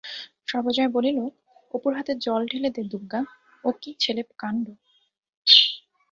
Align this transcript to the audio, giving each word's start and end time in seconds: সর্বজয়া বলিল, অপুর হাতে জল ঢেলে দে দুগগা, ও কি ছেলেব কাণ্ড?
সর্বজয়া 0.47 0.89
বলিল, 0.95 1.17
অপুর 1.73 1.91
হাতে 1.97 2.13
জল 2.25 2.41
ঢেলে 2.51 2.69
দে 2.75 2.81
দুগগা, 2.91 3.21
ও 3.63 3.69
কি 3.81 3.91
ছেলেব 3.99 4.27
কাণ্ড? 4.39 4.65